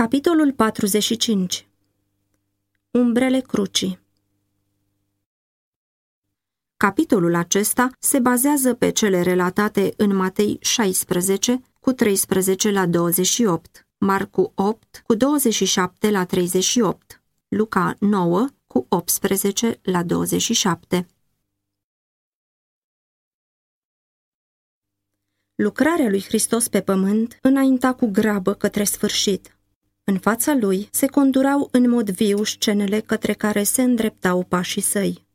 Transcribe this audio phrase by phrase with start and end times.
[0.00, 1.66] Capitolul 45
[2.90, 4.00] Umbrele crucii
[6.76, 14.52] Capitolul acesta se bazează pe cele relatate în Matei 16 cu 13 la 28, Marcu
[14.54, 21.06] 8 cu 27 la 38, Luca 9 cu 18 la 27.
[25.54, 29.53] Lucrarea lui Hristos pe pământ înainta cu grabă către sfârșit.
[30.04, 35.26] În fața lui se condurau în mod viu scenele către care se îndreptau pașii săi.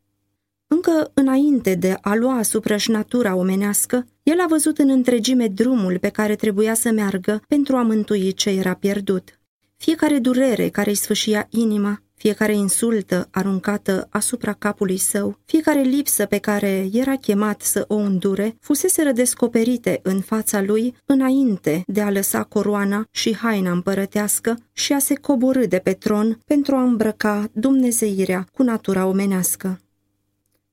[0.67, 6.09] Încă înainte de a lua asupra natura omenească, el a văzut în întregime drumul pe
[6.09, 9.39] care trebuia să meargă pentru a mântui ce era pierdut.
[9.77, 16.37] Fiecare durere care îi sfâșia inima, fiecare insultă aruncată asupra capului său, fiecare lipsă pe
[16.37, 22.43] care era chemat să o îndure, fusese redescoperite în fața lui înainte de a lăsa
[22.43, 28.45] coroana și haina împărătească și a se coborâ de pe tron pentru a îmbrăca dumnezeirea
[28.53, 29.79] cu natura omenească.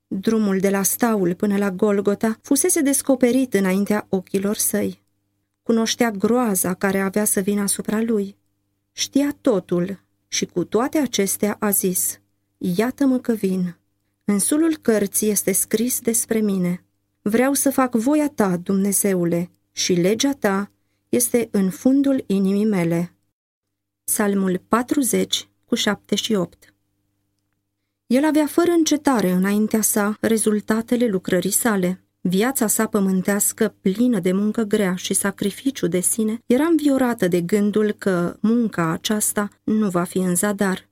[0.06, 5.03] Drumul de la staul până la Golgota fusese descoperit înaintea ochilor săi.
[5.62, 8.37] Cunoștea groaza care avea să vină asupra lui.
[8.93, 12.21] Știa totul și cu toate acestea a zis,
[12.59, 13.77] Iată-mă că vin.
[14.25, 16.85] În sulul cărții este scris despre mine.
[17.23, 20.71] Vreau să fac voia ta, Dumnezeule, și legea ta
[21.09, 23.15] este în fundul inimii mele.
[24.05, 26.75] Salmul 40 cu 7 și 8
[28.07, 32.06] El avea fără încetare înaintea sa rezultatele lucrării sale.
[32.29, 37.93] Viața sa pământească, plină de muncă grea și sacrificiu de sine, era înviorată de gândul
[37.93, 40.89] că munca aceasta nu va fi în zadar.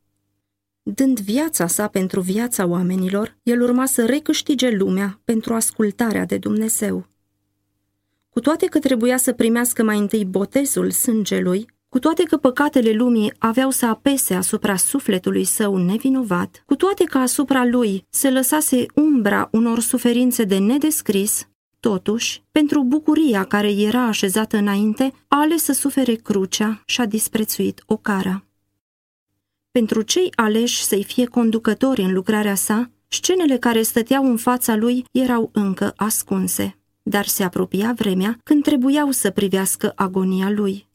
[0.83, 7.07] Dând viața sa pentru viața oamenilor, el urma să recâștige lumea pentru ascultarea de Dumnezeu.
[8.31, 13.33] Cu toate că trebuia să primească mai întâi botezul sângelui, cu toate că păcatele lumii
[13.39, 19.49] aveau să apese asupra sufletului său nevinovat, cu toate că asupra lui se lăsase umbra
[19.53, 21.49] unor suferințe de nedescris,
[21.81, 27.83] totuși, pentru bucuria care era așezată înainte, a ales să sufere crucea și a disprețuit
[27.87, 28.45] ocara.
[29.71, 35.05] Pentru cei aleși să-i fie conducători în lucrarea sa, scenele care stăteau în fața lui
[35.13, 40.93] erau încă ascunse, dar se apropia vremea când trebuiau să privească agonia lui.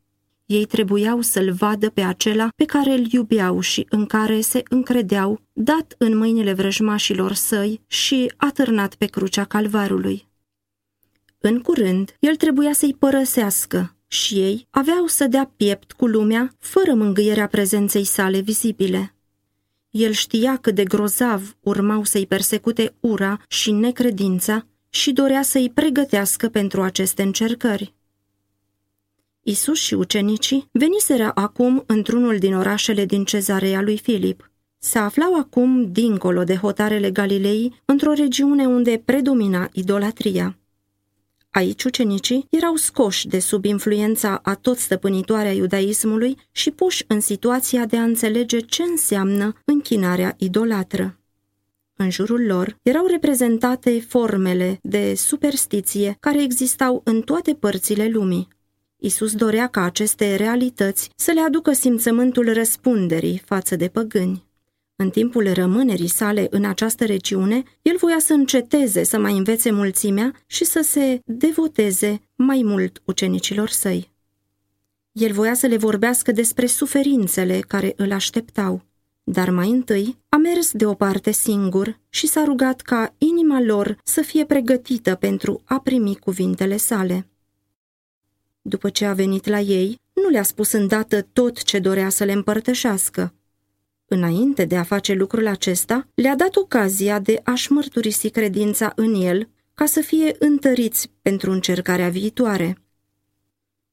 [0.49, 5.41] Ei trebuiau să-l vadă pe acela pe care îl iubeau și în care se încredeau,
[5.53, 10.27] dat în mâinile vrăjmașilor săi și atârnat pe crucea calvarului.
[11.39, 16.93] În curând, el trebuia să-i părăsească și ei aveau să dea piept cu lumea fără
[16.93, 19.15] mângâierea prezenței sale vizibile.
[19.89, 26.47] El știa cât de grozav urmau să-i persecute ura și necredința și dorea să-i pregătească
[26.47, 27.97] pentru aceste încercări.
[29.43, 34.51] Isus și ucenicii veniseră acum într-unul din orașele din cezarea lui Filip.
[34.77, 40.57] Se aflau acum dincolo de hotarele Galilei, într-o regiune unde predomina idolatria.
[41.49, 47.85] Aici ucenicii erau scoși de sub influența a tot stăpânitoarea iudaismului și puși în situația
[47.85, 51.19] de a înțelege ce înseamnă închinarea idolatră.
[51.95, 58.47] În jurul lor erau reprezentate formele de superstiție care existau în toate părțile lumii.
[59.01, 64.47] Isus dorea ca aceste realități să le aducă simțământul răspunderii față de păgâni.
[64.95, 70.33] În timpul rămânerii sale în această regiune, el voia să înceteze să mai învețe mulțimea
[70.45, 74.11] și să se devoteze mai mult ucenicilor săi.
[75.11, 78.81] El voia să le vorbească despre suferințele care îl așteptau,
[79.23, 84.45] dar mai întâi a mers deoparte singur și s-a rugat ca inima lor să fie
[84.45, 87.27] pregătită pentru a primi cuvintele sale.
[88.61, 92.31] După ce a venit la ei, nu le-a spus îndată tot ce dorea să le
[92.31, 93.33] împărtășească.
[94.05, 99.49] Înainte de a face lucrul acesta, le-a dat ocazia de a-și mărturisi credința în el,
[99.73, 102.77] ca să fie întăriți pentru încercarea viitoare.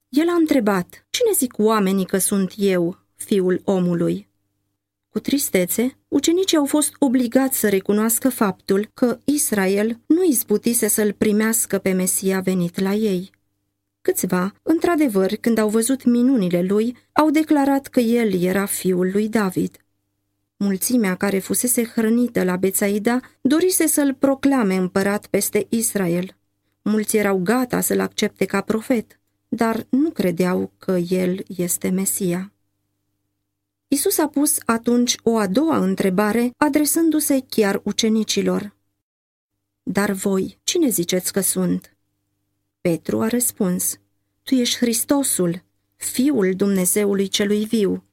[0.09, 4.29] El a întrebat, cine zic oamenii că sunt eu, fiul omului?
[5.09, 11.79] Cu tristețe, ucenicii au fost obligați să recunoască faptul că Israel nu izbutise să-l primească
[11.79, 13.31] pe Mesia venit la ei.
[14.07, 19.77] Câțiva, într-adevăr, când au văzut minunile lui, au declarat că el era fiul lui David.
[20.57, 26.37] Mulțimea care fusese hrănită la Bețaida dorise să-l proclame împărat peste Israel.
[26.83, 32.53] Mulți erau gata să-l accepte ca profet, dar nu credeau că el este Mesia.
[33.89, 38.77] Isus a pus atunci o a doua întrebare, adresându-se chiar ucenicilor.
[39.83, 41.96] Dar voi, cine ziceți că sunt?
[42.87, 43.99] Petru a răspuns,
[44.43, 45.63] Tu ești Hristosul,
[45.97, 48.05] Fiul Dumnezeului celui viu.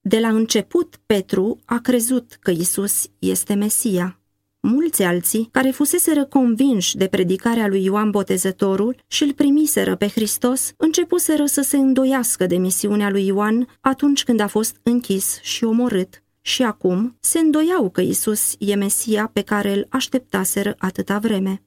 [0.00, 4.20] De la început, Petru a crezut că Isus este Mesia.
[4.60, 10.72] Mulți alții, care fuseseră convinși de predicarea lui Ioan Botezătorul și îl primiseră pe Hristos,
[10.76, 16.22] începuseră să se îndoiască de misiunea lui Ioan atunci când a fost închis și omorât.
[16.40, 21.60] Și acum se îndoiau că Isus e Mesia pe care îl așteptaseră atâta vreme.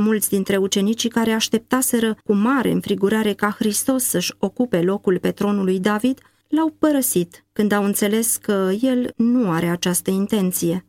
[0.00, 5.64] Mulți dintre ucenicii care așteptaseră cu mare înfrigurare ca Hristos să-și ocupe locul pe tronul
[5.64, 10.86] lui David, l-au părăsit când au înțeles că el nu are această intenție.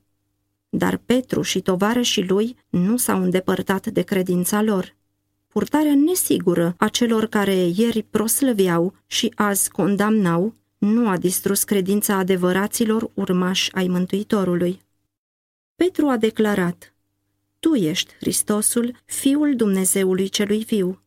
[0.70, 4.96] Dar Petru și tovarășii lui nu s-au îndepărtat de credința lor.
[5.48, 13.12] Purtarea nesigură a celor care ieri proslăveau și azi condamnau nu a distrus credința adevăraților
[13.14, 14.82] urmași ai Mântuitorului.
[15.76, 16.94] Petru a declarat,
[17.60, 21.02] Tu ești Hristosul, Fiul Dumnezeului celui viu.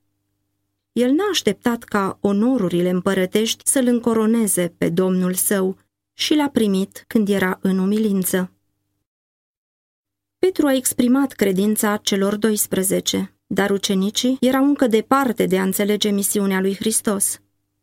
[0.92, 5.76] El n-a așteptat ca onorurile împărătești să-l încoroneze pe Domnul său
[6.12, 8.52] și l-a primit când era în umilință.
[10.38, 16.60] Petru a exprimat credința celor 12, dar ucenicii erau încă departe de a înțelege misiunea
[16.60, 17.40] lui Hristos.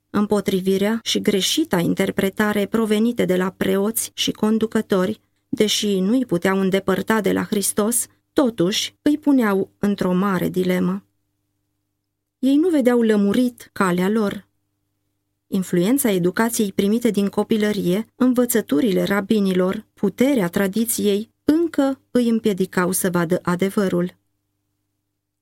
[0.10, 5.20] Împotrivirea și greșita interpretare provenite de la preoți și conducători,
[5.50, 8.06] deși nu îi puteau îndepărta de la Hristos,
[8.46, 11.04] totuși îi puneau într-o mare dilemă.
[12.40, 14.48] Ei nu vedeau lămurit calea lor.
[15.48, 24.16] Influența educației primite din copilărie, învățăturile rabinilor, puterea tradiției, încă îi împiedicau să vadă adevărul.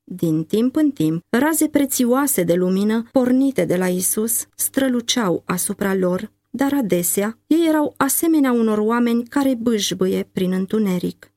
[0.04, 6.32] Din timp în timp, raze prețioase de lumină, pornite de la Isus, străluceau asupra lor,
[6.50, 11.27] dar adesea ei erau asemenea unor oameni care bâșbâie prin întuneric.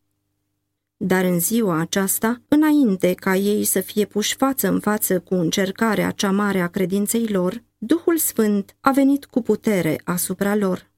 [1.03, 6.11] Dar în ziua aceasta, înainte ca ei să fie puși față în față cu încercarea
[6.11, 10.91] cea mare a credinței lor, Duhul Sfânt a venit cu putere asupra lor.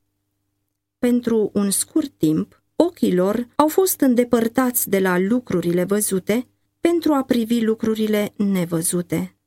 [0.99, 6.47] Pentru un scurt timp, ochii lor au fost îndepărtați de la lucrurile văzute
[6.79, 9.37] pentru a privi lucrurile nevăzute.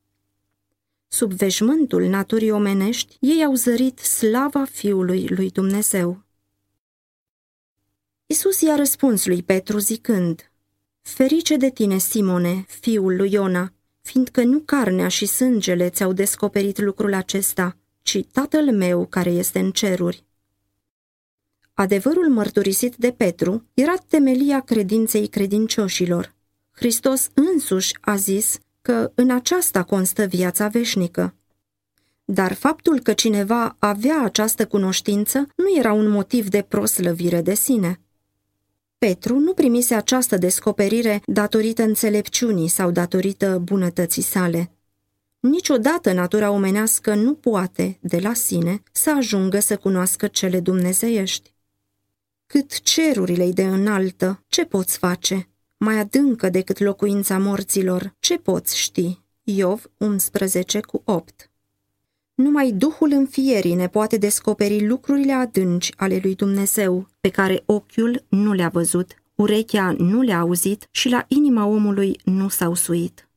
[1.09, 6.26] Sub veșmântul naturii omenești, ei au zărit slava Fiului lui Dumnezeu.
[8.29, 10.51] Isus i-a răspuns lui Petru zicând,
[11.03, 17.15] Ferice de tine, Simone, fiul lui Iona, fiindcă nu carnea și sângele ți-au descoperit lucrul
[17.15, 20.25] acesta, ci Tatăl meu care este în ceruri.
[21.75, 26.35] Adevărul mărturisit de Petru era temelia credinței credincioșilor.
[26.71, 31.35] Hristos însuși a zis că în aceasta constă viața veșnică.
[32.25, 38.01] Dar faptul că cineva avea această cunoștință nu era un motiv de proslăvire de sine.
[38.99, 44.71] Petru nu primise această descoperire datorită înțelepciunii sau datorită bunătății sale.
[45.41, 51.55] Niciodată natura omenească nu poate, de la sine, să ajungă să cunoască cele dumnezeiești.
[52.47, 55.49] Cât cerurile de înaltă, ce poți face?
[55.77, 59.21] Mai adâncă decât locuința morților, ce poți ști?
[59.43, 61.51] Iov 11 cu 8
[62.37, 68.53] numai Duhul înfierii ne poate descoperi lucrurile adânci ale lui Dumnezeu, pe care ochiul nu
[68.53, 73.29] le-a văzut, urechea nu le-a auzit și la inima omului nu s-au suit.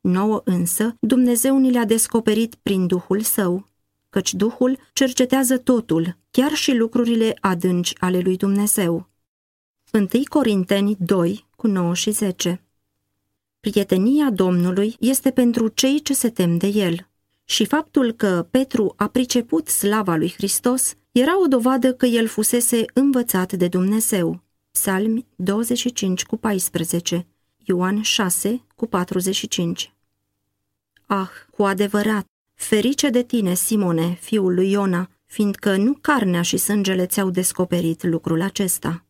[0.00, 3.66] Nouă însă, Dumnezeu ni le-a descoperit prin Duhul Său,
[4.10, 9.08] căci Duhul cercetează totul, chiar și lucrurile adânci ale lui Dumnezeu.
[9.92, 12.62] 1 Corinteni 2, cu 9 și 10
[13.60, 17.08] Prietenia Domnului este pentru cei ce se tem de El
[17.50, 22.84] și faptul că Petru a priceput slava lui Hristos era o dovadă că el fusese
[22.94, 24.42] învățat de Dumnezeu.
[24.70, 27.26] Psalmi 25 cu 14,
[27.56, 29.92] Ioan 6 cu 45
[31.06, 37.06] Ah, cu adevărat, ferice de tine, Simone, fiul lui Iona, fiindcă nu carnea și sângele
[37.06, 39.04] ți-au descoperit lucrul acesta.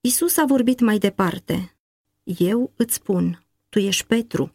[0.00, 1.76] Isus a vorbit mai departe.
[2.22, 4.52] Eu îți spun, tu ești Petru,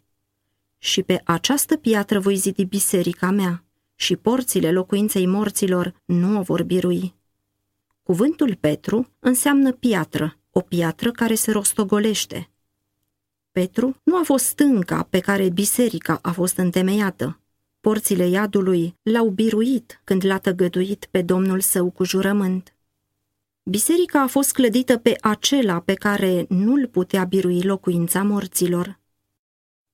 [0.85, 3.63] și pe această piatră voi zidi biserica mea
[3.95, 7.15] și porțile locuinței morților nu o vor birui.
[8.03, 12.49] Cuvântul Petru înseamnă piatră, o piatră care se rostogolește.
[13.51, 17.39] Petru nu a fost stânca pe care biserica a fost întemeiată.
[17.79, 22.75] Porțile iadului l-au biruit când l-a tăgăduit pe Domnul său cu jurământ.
[23.63, 29.03] Biserica a fost clădită pe acela pe care nu-l putea birui locuința morților.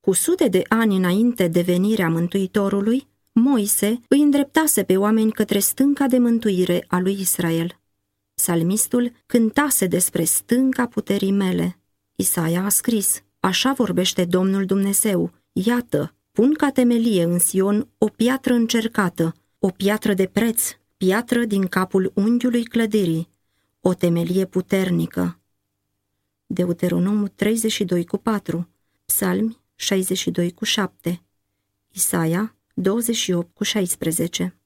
[0.01, 6.07] Cu sute de ani înainte de venirea Mântuitorului, Moise îi îndreptase pe oameni către stânca
[6.07, 7.79] de mântuire a lui Israel.
[8.33, 11.79] Salmistul cântase despre stânca puterii mele.
[12.15, 18.53] Isaia a scris, așa vorbește Domnul Dumnezeu, iată, Pun ca temelie în Sion o piatră
[18.53, 23.29] încercată, o piatră de preț, piatră din capul unghiului clădirii,
[23.81, 25.39] o temelie puternică.
[26.45, 28.69] Deuteronomul 32 cu 4,
[29.05, 31.21] Psalmi 62 cu 7,
[31.91, 34.59] Isaia 28 cu 16.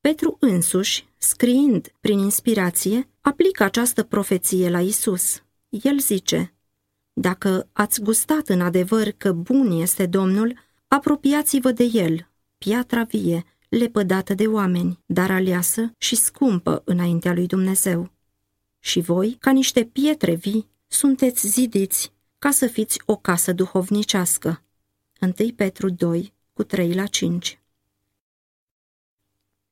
[0.00, 5.42] Petru însuși, scriind prin inspirație, aplică această profeție la Isus.
[5.68, 6.54] El zice,
[7.12, 14.34] Dacă ați gustat în adevăr că bun este Domnul, apropiați-vă de El, piatra vie, lepădată
[14.34, 18.12] de oameni, dar aleasă și scumpă înaintea lui Dumnezeu.
[18.78, 24.62] Și voi, ca niște pietre vii, sunteți zidiți ca să fiți o casă duhovnicească.
[25.20, 27.60] 1 Petru 2, cu 3 la 5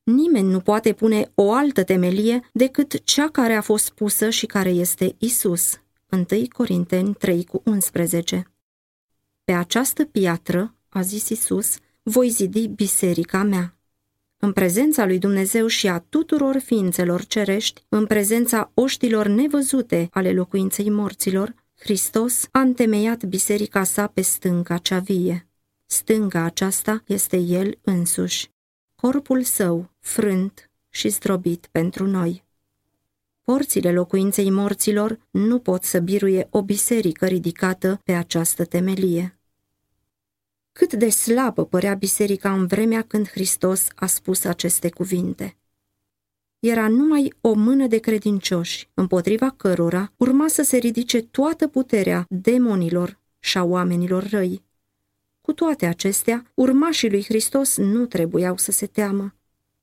[0.02, 4.70] Nimeni nu poate pune o altă temelie decât cea care a fost pusă și care
[4.70, 5.80] este Isus.
[6.10, 8.52] 1 Corinteni 3 cu 11
[9.44, 13.78] Pe această piatră, a zis Isus, voi zidi biserica mea.
[14.36, 20.90] În prezența lui Dumnezeu și a tuturor ființelor cerești, în prezența oștilor nevăzute ale locuinței
[20.90, 21.54] morților,
[21.84, 25.48] Hristos a întemeiat biserica sa pe stânca cea vie.
[25.86, 28.50] Stânga aceasta este El însuși,
[28.94, 32.44] corpul său, frânt și zdrobit pentru noi.
[33.42, 39.38] Porțile locuinței morților nu pot să biruie o biserică ridicată pe această temelie.
[40.72, 45.56] Cât de slabă părea biserica în vremea când Hristos a spus aceste cuvinte.
[46.66, 53.18] Era numai o mână de credincioși, împotriva cărora urma să se ridice toată puterea demonilor
[53.38, 54.62] și a oamenilor răi.
[55.40, 59.34] Cu toate acestea, urmașii lui Hristos nu trebuiau să se teamă.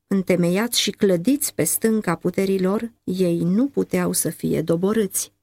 [0.07, 5.33] Întemeiați și clădiți pe stânca puterilor, ei nu puteau să fie doborâți.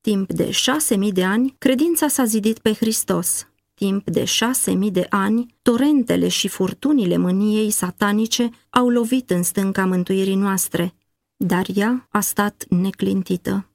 [0.00, 3.46] Timp de șase mii de ani, credința s-a zidit pe Hristos,
[3.82, 9.86] timp de șase mii de ani, torentele și furtunile mâniei satanice au lovit în stânca
[9.86, 10.94] mântuirii noastre,
[11.36, 13.66] dar ea a stat neclintită.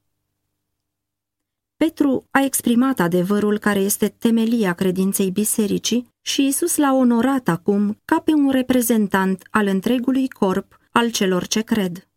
[1.77, 8.19] Petru a exprimat adevărul care este temelia credinței bisericii și Isus l-a onorat acum ca
[8.19, 12.07] pe un reprezentant al întregului corp al celor ce cred.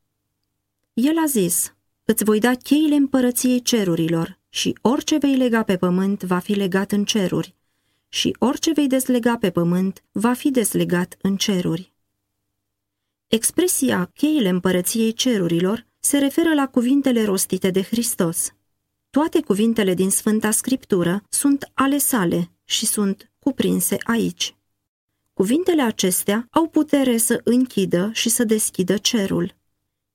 [0.92, 6.22] El a zis, îți voi da cheile împărăției cerurilor și orice vei lega pe pământ
[6.22, 7.58] va fi legat în ceruri
[8.12, 11.92] și orice vei deslega pe pământ va fi deslegat în ceruri.
[13.26, 18.54] Expresia cheile împărăției cerurilor se referă la cuvintele rostite de Hristos.
[19.10, 24.56] Toate cuvintele din Sfânta Scriptură sunt ale sale și sunt cuprinse aici.
[25.32, 29.54] Cuvintele acestea au putere să închidă și să deschidă cerul.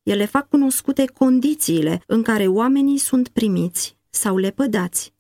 [0.04, 5.15] Ele fac cunoscute condițiile în care oamenii sunt primiți sau lepădați.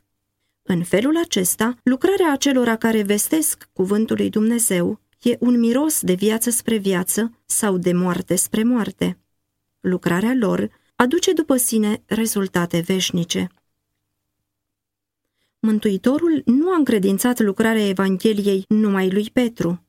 [0.67, 6.49] În felul acesta, lucrarea acelora care vestesc cuvântul lui Dumnezeu e un miros de viață
[6.49, 9.17] spre viață sau de moarte spre moarte.
[9.79, 13.47] Lucrarea lor aduce după sine rezultate veșnice.
[15.59, 19.85] Mântuitorul nu a încredințat lucrarea Evangheliei numai lui Petru.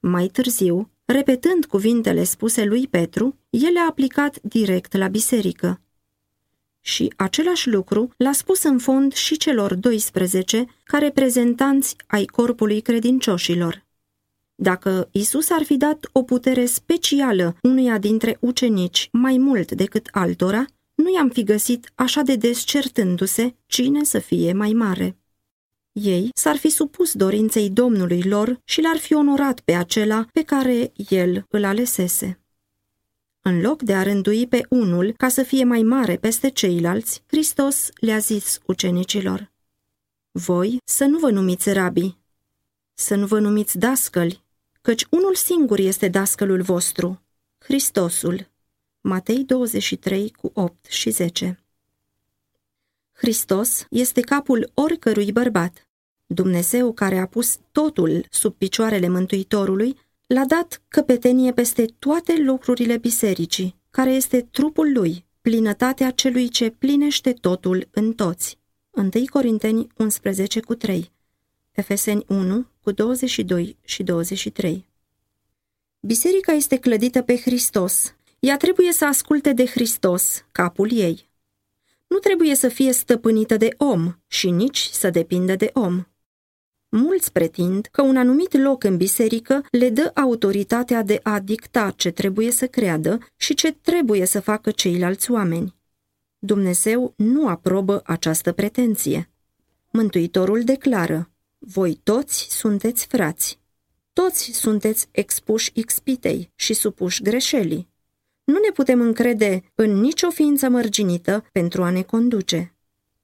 [0.00, 5.80] Mai târziu, repetând cuvintele spuse lui Petru, el a aplicat direct la biserică.
[6.86, 13.84] Și același lucru l-a spus în fond și celor 12 ca reprezentanți ai corpului credincioșilor.
[14.54, 20.64] Dacă Isus ar fi dat o putere specială unuia dintre ucenici mai mult decât altora,
[20.94, 25.18] nu i-am fi găsit așa de des certându-se cine să fie mai mare.
[25.92, 30.92] Ei s-ar fi supus dorinței Domnului lor și l-ar fi onorat pe acela pe care
[31.08, 32.40] el îl alesese.
[33.48, 37.88] În loc de a rândui pe unul ca să fie mai mare peste ceilalți, Hristos
[37.94, 39.52] le-a zis ucenicilor,
[40.30, 42.16] Voi să nu vă numiți rabi,
[42.94, 44.42] să nu vă numiți dascăli,
[44.82, 47.22] căci unul singur este dascălul vostru,
[47.58, 48.50] Hristosul.
[49.00, 51.64] Matei 23 cu 8 și 10
[53.12, 55.88] Hristos este capul oricărui bărbat.
[56.26, 59.96] Dumnezeu care a pus totul sub picioarele Mântuitorului
[60.26, 67.32] l-a dat căpetenie peste toate lucrurile bisericii, care este trupul lui, plinătatea celui ce plinește
[67.32, 68.58] totul în toți.
[68.90, 71.12] 1 Corinteni 11 cu 3
[71.72, 74.88] Efeseni 1 cu 22 și 23
[76.00, 78.14] Biserica este clădită pe Hristos.
[78.38, 81.30] Ea trebuie să asculte de Hristos, capul ei.
[82.06, 86.04] Nu trebuie să fie stăpânită de om și nici să depindă de om.
[86.98, 92.10] Mulți pretind că un anumit loc în biserică le dă autoritatea de a dicta ce
[92.10, 95.74] trebuie să creadă și ce trebuie să facă ceilalți oameni.
[96.38, 99.30] Dumnezeu nu aprobă această pretenție.
[99.90, 103.60] Mântuitorul declară, Voi toți sunteți frați.
[104.12, 107.88] Toți sunteți expuși expitei și supuși greșelii.
[108.44, 112.75] Nu ne putem încrede în nicio ființă mărginită pentru a ne conduce.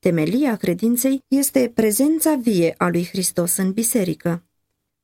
[0.03, 4.45] Temelia credinței este prezența vie a lui Hristos în biserică.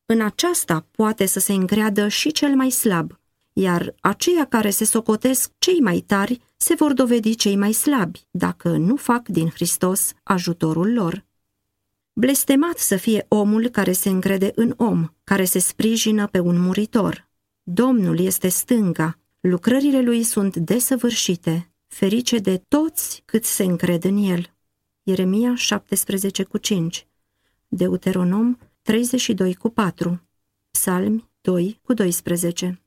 [0.06, 3.20] În aceasta poate să se încreadă și cel mai slab,
[3.52, 8.68] iar aceia care se socotesc cei mai tari se vor dovedi cei mai slabi, dacă
[8.68, 11.24] nu fac din Hristos ajutorul lor.
[12.12, 17.28] Blestemat să fie omul care se încrede în om, care se sprijină pe un muritor.
[17.62, 24.56] Domnul este stânga, lucrările lui sunt desăvârșite, ferice de toți cât se încred în el.
[25.08, 27.06] Ieremia 17 cu 5
[27.68, 30.20] Deuteronom 32 cu 4
[30.70, 32.80] Psalmi 2 cu 12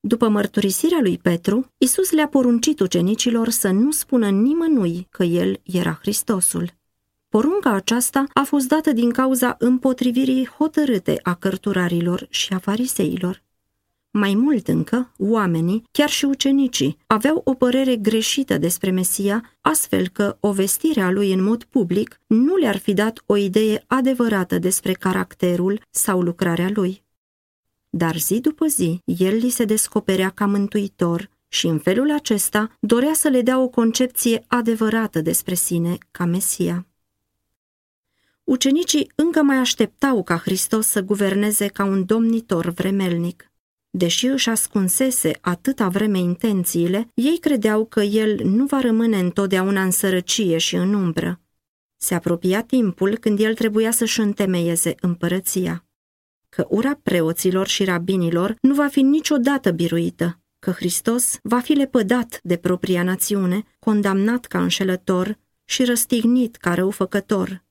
[0.00, 5.98] După mărturisirea lui Petru, Isus le-a poruncit ucenicilor să nu spună nimănui că el era
[6.00, 6.74] Hristosul.
[7.28, 13.42] Porunca aceasta a fost dată din cauza împotrivirii hotărâte a cărturarilor și a fariseilor.
[14.18, 20.36] Mai mult încă, oamenii, chiar și ucenicii, aveau o părere greșită despre Mesia, astfel că
[20.40, 24.92] o vestire a lui în mod public nu le-ar fi dat o idee adevărată despre
[24.92, 27.02] caracterul sau lucrarea lui.
[27.90, 33.12] Dar zi după zi, el li se descoperea ca mântuitor și în felul acesta dorea
[33.14, 36.86] să le dea o concepție adevărată despre sine ca Mesia.
[38.44, 43.47] Ucenicii încă mai așteptau ca Hristos să guverneze ca un domnitor vremelnic.
[43.98, 49.90] Deși își ascunsese atâta vreme intențiile, ei credeau că el nu va rămâne întotdeauna în
[49.90, 51.40] sărăcie și în umbră.
[51.96, 55.84] Se apropia timpul când el trebuia să-și întemeieze împărăția.
[56.48, 62.40] Că ura preoților și rabinilor nu va fi niciodată biruită, că Hristos va fi lepădat
[62.42, 67.64] de propria națiune, condamnat ca înșelător și răstignit ca răufăcător.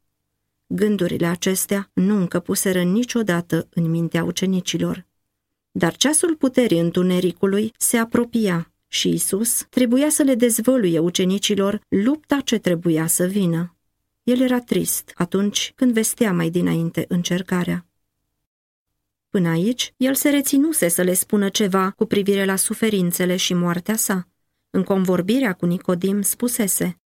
[0.66, 5.07] Gândurile acestea nu încăpuseră niciodată în mintea ucenicilor.
[5.78, 12.58] Dar ceasul puterii întunericului se apropia și Isus trebuia să le dezvăluie ucenicilor lupta ce
[12.58, 13.76] trebuia să vină.
[14.24, 17.86] El era trist atunci când vestea mai dinainte încercarea.
[19.30, 23.96] Până aici, el se reținuse să le spună ceva cu privire la suferințele și moartea
[23.96, 24.28] sa.
[24.70, 27.00] În convorbirea cu Nicodim spusese,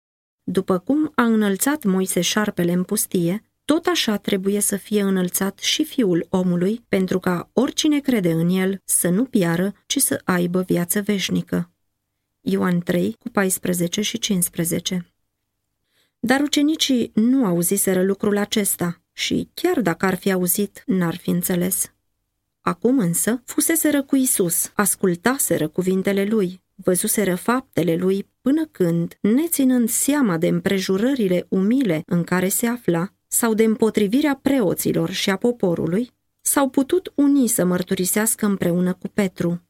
[0.42, 5.85] După cum a înălțat Moise șarpele în pustie, tot așa trebuie să fie înălțat și
[5.85, 11.00] fiul omului, pentru ca oricine crede în el să nu piară, ci să aibă viață
[11.00, 11.70] veșnică.
[12.40, 15.12] Ioan 3, cu 14 și 15
[16.18, 21.92] Dar ucenicii nu auziseră lucrul acesta și, chiar dacă ar fi auzit, n-ar fi înțeles.
[22.61, 30.38] Acum însă fuseseră cu Isus, ascultaseră cuvintele lui, văzuseră faptele lui până când, neținând seama
[30.38, 36.10] de împrejurările umile în care se afla, sau de împotrivirea preoților și a poporului,
[36.40, 39.62] s-au putut uni să mărturisească împreună cu Petru.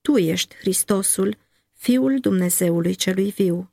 [0.00, 1.36] Tu ești Hristosul,
[1.72, 3.70] Fiul Dumnezeului celui viu.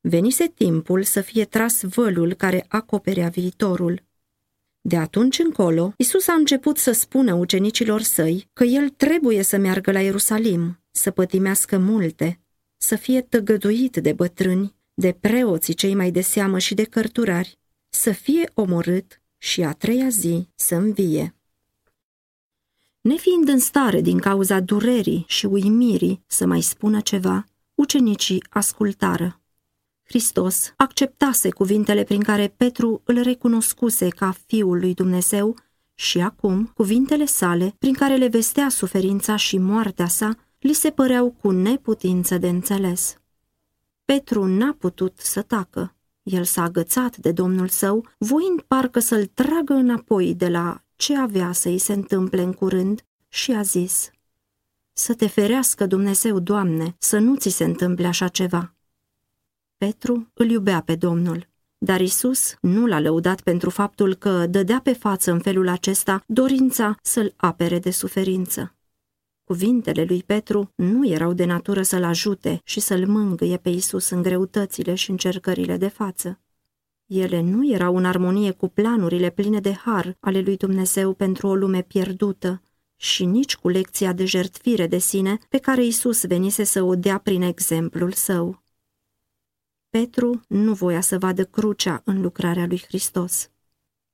[0.00, 4.02] Venise timpul să fie tras vălul care acoperea viitorul.
[4.80, 9.92] De atunci încolo, Isus a început să spună ucenicilor săi că el trebuie să meargă
[9.92, 12.40] la Ierusalim, să pătimească multe,
[12.76, 18.12] să fie tăgăduit de bătrâni, de preoții cei mai de seamă și de cărturari, să
[18.12, 21.34] fie omorât și a treia zi să învie.
[23.00, 29.40] Nefiind în stare din cauza durerii și uimirii să mai spună ceva, ucenicii ascultară.
[30.02, 35.56] Hristos acceptase cuvintele prin care Petru îl recunoscuse ca Fiul lui Dumnezeu
[35.94, 41.30] și acum cuvintele sale, prin care le vestea suferința și moartea sa, li se păreau
[41.30, 43.16] cu neputință de înțeles.
[44.04, 45.96] Petru n-a putut să tacă.
[46.28, 51.52] El s-a agățat de domnul său, voind parcă să-l tragă înapoi de la ce avea
[51.52, 54.10] să-i se întâmple în curând și a zis
[54.92, 58.74] Să te ferească Dumnezeu, Doamne, să nu ți se întâmple așa ceva.
[59.76, 64.92] Petru îl iubea pe Domnul, dar Isus nu l-a lăudat pentru faptul că dădea pe
[64.92, 68.77] față în felul acesta dorința să-l apere de suferință.
[69.48, 74.22] Cuvintele lui Petru nu erau de natură să-l ajute și să-l mângâie pe Isus în
[74.22, 76.40] greutățile și încercările de față.
[77.06, 81.54] Ele nu erau în armonie cu planurile pline de har ale lui Dumnezeu pentru o
[81.54, 82.62] lume pierdută
[82.96, 87.18] și nici cu lecția de jertfire de sine pe care Isus venise să o dea
[87.18, 88.62] prin exemplul său.
[89.88, 93.50] Petru nu voia să vadă crucea în lucrarea lui Hristos.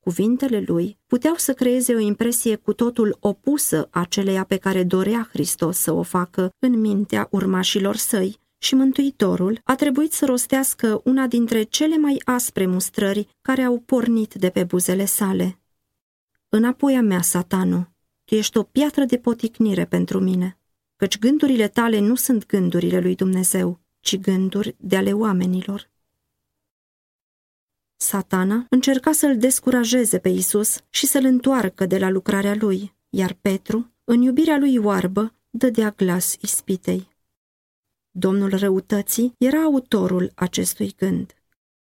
[0.05, 5.77] Cuvintele lui puteau să creeze o impresie cu totul opusă aceleia pe care dorea Hristos
[5.77, 11.63] să o facă în mintea urmașilor săi și Mântuitorul a trebuit să rostească una dintre
[11.63, 15.59] cele mai aspre mustrări care au pornit de pe buzele sale.
[16.49, 17.87] Înapoi a mea, satano,
[18.25, 20.57] tu ești o piatră de poticnire pentru mine,
[20.95, 25.93] căci gândurile tale nu sunt gândurile lui Dumnezeu, ci gânduri de ale oamenilor.
[27.97, 33.93] Satana încerca să-l descurajeze pe Isus și să-l întoarcă de la lucrarea lui, iar Petru,
[34.03, 37.07] în iubirea lui oarbă, dădea glas ispitei.
[38.11, 41.33] Domnul răutății era autorul acestui gând.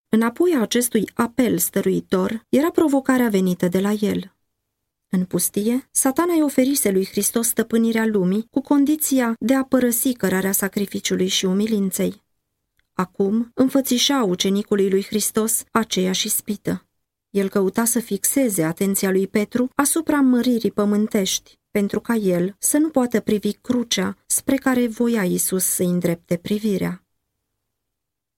[0.10, 4.36] Înapoi a acestui apel stăruitor era provocarea venită de la el.
[5.10, 10.52] În pustie, satana îi oferise lui Hristos stăpânirea lumii cu condiția de a părăsi cărarea
[10.52, 12.26] sacrificiului și umilinței.
[13.00, 16.86] Acum înfățișa ucenicului lui Hristos aceeași spită.
[17.30, 22.90] El căuta să fixeze atenția lui Petru asupra măririi pământești, pentru ca el să nu
[22.90, 27.06] poată privi crucea spre care voia Isus să îndrepte privirea.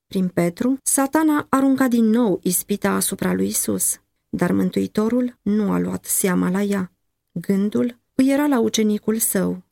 [0.06, 6.04] Prin Petru, satana arunca din nou ispita asupra lui Isus, dar Mântuitorul nu a luat
[6.04, 6.92] seama la ea.
[7.32, 9.62] Gândul îi era la ucenicul său.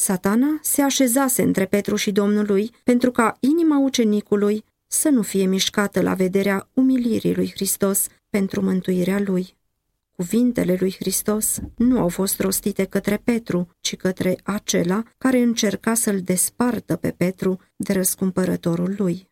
[0.00, 6.00] Satana se așezase între Petru și Domnului pentru ca inima ucenicului să nu fie mișcată
[6.00, 9.56] la vederea umilirii lui Hristos pentru mântuirea lui.
[10.12, 16.20] Cuvintele lui Hristos nu au fost rostite către Petru, ci către acela care încerca să-l
[16.20, 19.30] despartă pe Petru de răscumpărătorul lui.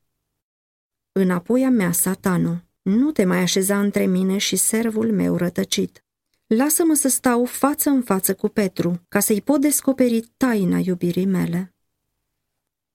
[1.12, 6.05] Înapoi a mea, satano, nu te mai așeza între mine și servul meu rătăcit.
[6.46, 11.74] Lasă-mă să stau față în față cu Petru, ca să-i pot descoperi taina iubirii mele.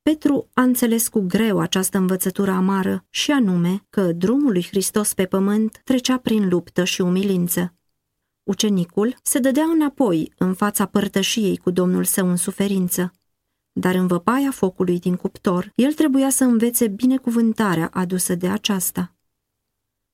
[0.02, 5.26] Petru a înțeles cu greu această învățătură amară și anume că drumul lui Hristos pe
[5.26, 7.74] pământ trecea prin luptă și umilință.
[8.44, 13.12] Ucenicul se dădea înapoi în fața părtășiei cu domnul său în suferință.
[13.72, 19.16] Dar în văpaia focului din cuptor, el trebuia să învețe binecuvântarea adusă de aceasta.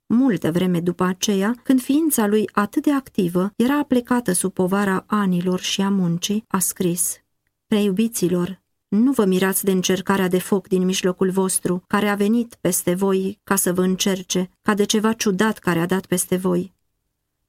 [0.08, 5.60] Multă vreme după aceea, când ființa lui atât de activă era aplecată sub povara anilor
[5.60, 7.18] și a muncii, a scris
[7.68, 12.94] Preiubiților, nu vă mirați de încercarea de foc din mijlocul vostru, care a venit peste
[12.94, 16.74] voi ca să vă încerce, ca de ceva ciudat care a dat peste voi.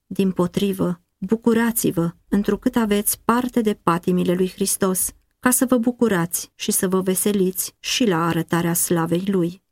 [0.06, 6.70] Din potrivă, bucurați-vă, întrucât aveți parte de patimile lui Hristos, ca să vă bucurați și
[6.70, 9.62] să vă veseliți și la arătarea slavei lui.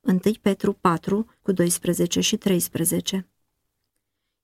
[0.00, 3.28] 1 Petru 4, cu 12 și 13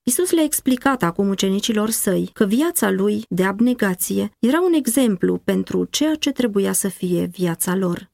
[0.02, 5.84] Isus le-a explicat acum ucenicilor săi că viața lui de abnegație era un exemplu pentru
[5.84, 8.10] ceea ce trebuia să fie viața lor.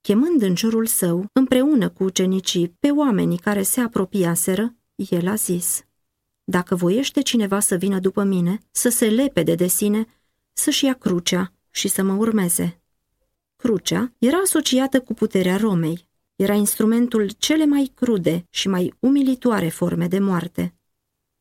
[0.00, 5.84] Chemând în jurul său, împreună cu ucenicii, pe oamenii care se apropiaseră, el a zis,
[6.44, 10.06] Dacă voiește cineva să vină după mine, să se lepede de sine,
[10.52, 12.80] să-și ia crucea și să mă urmeze.
[13.56, 16.10] Crucea era asociată cu puterea Romei.
[16.36, 20.74] Era instrumentul cele mai crude și mai umilitoare forme de moarte.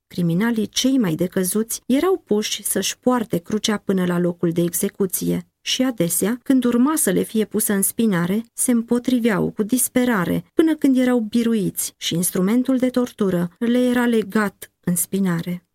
[0.07, 5.83] Criminalii cei mai decăzuți erau puși să-și poarte crucea până la locul de execuție și
[5.83, 10.97] adesea, când urma să le fie pusă în spinare, se împotriveau cu disperare până când
[10.97, 15.65] erau biruiți și instrumentul de tortură le era legat în spinare.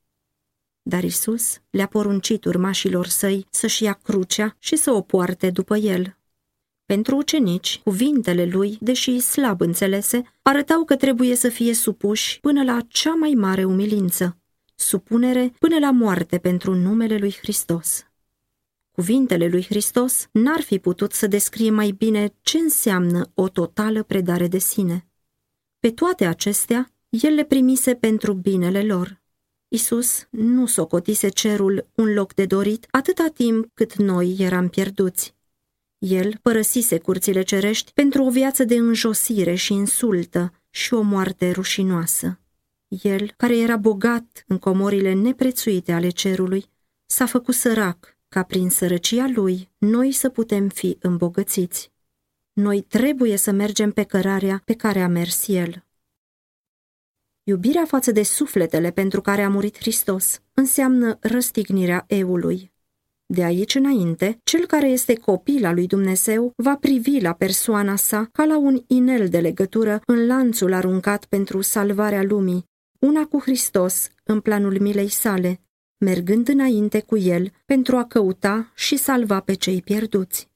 [0.83, 6.16] Dar Isus le-a poruncit urmașilor săi să-și ia crucea și să o poarte după el.
[6.87, 12.81] Pentru ucenici, cuvintele lui, deși slab înțelese, arătau că trebuie să fie supuși până la
[12.89, 14.37] cea mai mare umilință,
[14.75, 18.07] supunere până la moarte pentru numele lui Hristos.
[18.91, 24.47] Cuvintele lui Hristos n-ar fi putut să descrie mai bine ce înseamnă o totală predare
[24.49, 25.07] de sine.
[25.79, 29.23] Pe toate acestea, el le primise pentru binele lor.
[29.69, 35.36] Isus nu socotise cerul un loc de dorit atâta timp cât noi eram pierduți.
[35.99, 42.41] El părăsise curțile cerești pentru o viață de înjosire și insultă și o moarte rușinoasă.
[42.89, 46.65] El, care era bogat în comorile neprețuite ale cerului,
[47.07, 51.93] s-a făcut sărac ca prin sărăcia lui noi să putem fi îmbogățiți.
[52.53, 55.85] Noi trebuie să mergem pe cărarea pe care a mers el.
[57.43, 62.73] Iubirea față de sufletele pentru care a murit Hristos înseamnă răstignirea eului,
[63.27, 68.29] de aici înainte, cel care este copil al lui Dumnezeu va privi la persoana sa
[68.33, 72.65] ca la un inel de legătură în lanțul aruncat pentru salvarea lumii,
[72.99, 75.61] una cu Hristos în planul milei sale,
[75.99, 80.49] mergând înainte cu el pentru a căuta și salva pe cei pierduți.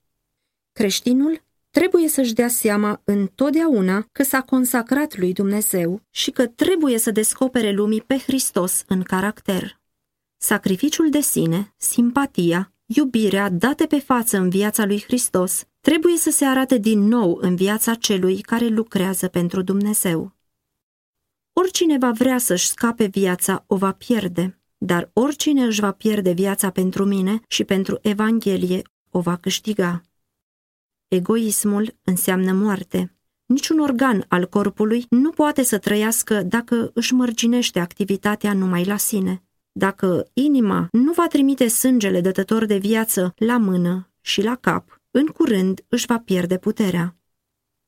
[0.71, 7.11] Creștinul trebuie să-și dea seama întotdeauna că s-a consacrat lui Dumnezeu și că trebuie să
[7.11, 9.80] descopere lumii pe Hristos în caracter.
[10.43, 16.45] Sacrificiul de sine, simpatia, iubirea date pe față în viața lui Hristos trebuie să se
[16.45, 20.35] arate din nou în viața celui care lucrează pentru Dumnezeu.
[21.53, 26.69] Oricine va vrea să-și scape viața o va pierde, dar oricine își va pierde viața
[26.69, 30.01] pentru mine și pentru Evanghelie o va câștiga.
[31.07, 33.15] Egoismul înseamnă moarte.
[33.45, 39.43] Niciun organ al corpului nu poate să trăiască dacă își mărginește activitatea numai la sine.
[39.71, 45.25] Dacă inima nu va trimite sângele dătător de viață la mână și la cap, în
[45.25, 47.15] curând își va pierde puterea.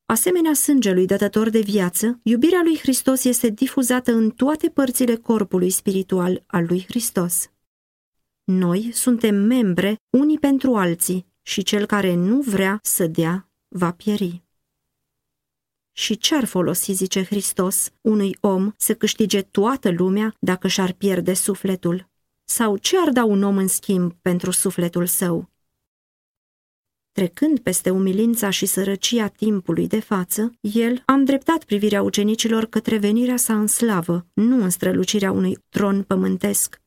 [0.05, 6.43] Asemenea sângelui dătător de viață, iubirea lui Hristos este difuzată în toate părțile corpului spiritual
[6.47, 7.51] al lui Hristos.
[8.43, 14.43] Noi suntem membre unii pentru alții și cel care nu vrea să dea va pieri.
[15.95, 22.09] Și ce-ar folosi, zice Hristos, unui om să câștige toată lumea dacă și-ar pierde sufletul?
[22.43, 25.51] Sau ce ar da un om în schimb pentru sufletul său?
[27.11, 33.37] Trecând peste umilința și sărăcia timpului de față, el a îndreptat privirea ucenicilor către venirea
[33.37, 36.81] sa în slavă, nu în strălucirea unui tron pământesc,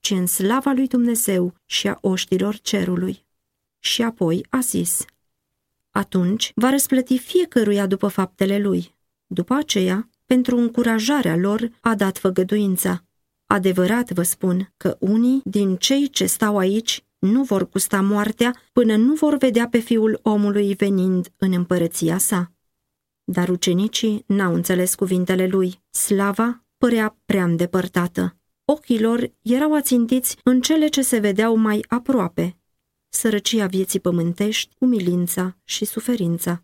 [0.00, 3.26] ci în slava lui Dumnezeu și a oștilor cerului.
[3.78, 5.04] Și apoi a zis,
[5.92, 8.94] atunci va răsplăti fiecăruia după faptele lui.
[9.26, 13.04] După aceea, pentru încurajarea lor, a dat făgăduința.
[13.46, 18.96] Adevărat vă spun că unii din cei ce stau aici nu vor gusta moartea până
[18.96, 22.52] nu vor vedea pe fiul omului venind în împărăția sa.
[23.24, 25.82] Dar ucenicii n-au înțeles cuvintele lui.
[25.90, 28.36] Slava părea prea îndepărtată.
[28.64, 32.56] Ochii lor erau ațintiți în cele ce se vedeau mai aproape,
[33.14, 36.62] sărăcia vieții pământești, umilința și suferința.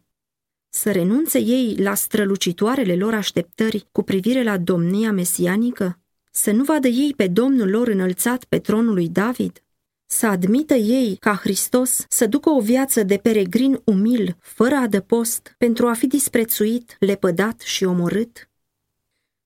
[0.69, 5.99] Să renunțe ei la strălucitoarele lor așteptări cu privire la domnia mesianică?
[6.31, 9.63] Să nu vadă ei pe Domnul lor înălțat pe tronul lui David?
[10.07, 15.87] Să admită ei ca Hristos să ducă o viață de peregrin umil, fără adăpost, pentru
[15.87, 18.51] a fi disprețuit, lepădat și omorât?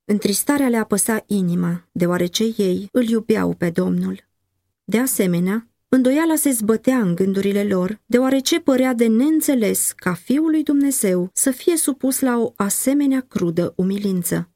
[0.05, 4.25] Întristarea le apăsa inima, deoarece ei îl iubeau pe Domnul.
[4.85, 10.63] De asemenea, Îndoiala se zbătea în gândurile lor, deoarece părea de neînțeles ca Fiul lui
[10.63, 14.51] Dumnezeu să fie supus la o asemenea crudă umilință.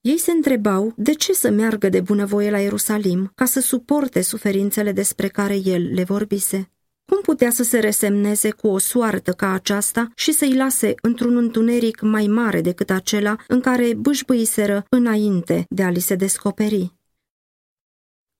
[0.00, 4.92] Ei se întrebau de ce să meargă de bunăvoie la Ierusalim ca să suporte suferințele
[4.92, 6.70] despre care el le vorbise.
[7.04, 12.00] Cum putea să se resemneze cu o soartă ca aceasta și să-i lase într-un întuneric
[12.00, 16.93] mai mare decât acela în care bâșbâiseră înainte de a li se descoperi?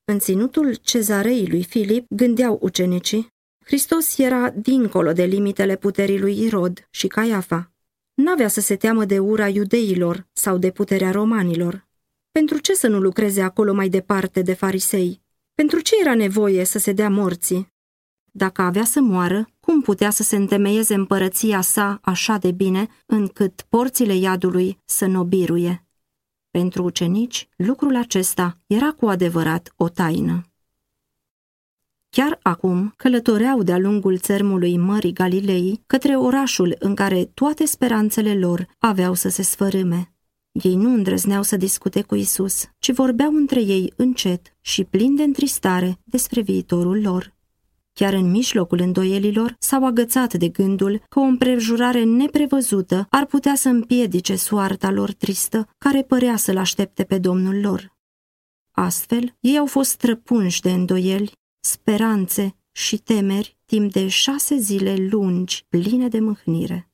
[0.07, 3.33] În ținutul cezarei lui Filip gândeau ucenicii,
[3.65, 7.73] Hristos era dincolo de limitele puterii lui Irod și Caiafa.
[8.15, 11.87] N-avea să se teamă de ura iudeilor sau de puterea romanilor.
[12.31, 15.23] Pentru ce să nu lucreze acolo mai departe de farisei?
[15.55, 17.73] Pentru ce era nevoie să se dea morții?
[18.31, 23.63] Dacă avea să moară, cum putea să se întemeieze împărăția sa așa de bine încât
[23.69, 25.84] porțile iadului să nobiruie?
[26.59, 30.43] Pentru ucenici, lucrul acesta era cu adevărat o taină.
[32.11, 38.67] Chiar acum călătoreau de-a lungul țărmului Mării Galilei către orașul în care toate speranțele lor
[38.79, 40.15] aveau să se sfărâme.
[40.53, 45.23] Ei nu îndrăzneau să discute cu Isus, ci vorbeau între ei încet și plin de
[45.23, 47.35] întristare despre viitorul lor.
[47.95, 53.69] Chiar în mijlocul îndoielilor s-au agățat de gândul că o împrejurare neprevăzută ar putea să
[53.69, 57.97] împiedice soarta lor tristă, care părea să-l aștepte pe domnul lor.
[58.71, 65.65] Astfel, ei au fost străpunși de îndoieli, speranțe și temeri timp de șase zile lungi,
[65.69, 66.94] pline de mâhnire.